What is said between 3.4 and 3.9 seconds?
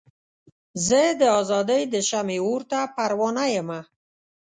یمه.